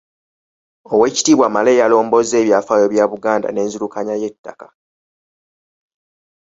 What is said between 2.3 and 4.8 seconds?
ebyafaayo bya Buganda n'enzirukanya y'ettaka.